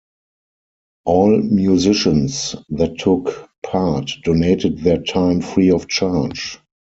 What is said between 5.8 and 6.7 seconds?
charge.